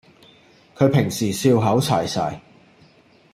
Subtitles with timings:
[0.75, 2.19] 佢平時笑口噬噬